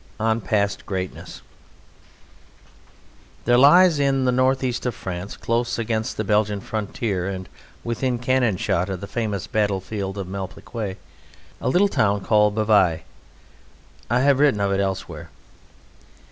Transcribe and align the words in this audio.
On 0.19 0.41
Past 0.41 0.87
Greatness 0.87 1.43
There 3.45 3.55
lies 3.55 3.99
in 3.99 4.25
the 4.25 4.31
North 4.31 4.63
East 4.63 4.87
of 4.87 4.95
France, 4.95 5.37
close 5.37 5.77
against 5.77 6.17
the 6.17 6.23
Belgian 6.23 6.59
frontier 6.59 7.27
and 7.27 7.47
within 7.83 8.17
cannon 8.17 8.57
shot 8.57 8.89
of 8.89 8.99
the 8.99 9.05
famous 9.05 9.45
battlefield 9.45 10.17
of 10.17 10.25
Malplaquet, 10.27 10.97
a 11.61 11.69
little 11.69 11.87
town 11.87 12.21
called 12.21 12.55
Bavai 12.55 13.03
I 14.09 14.19
have 14.21 14.39
written 14.39 14.59
of 14.61 14.71
it 14.71 14.79
elsewhere. 14.79 15.29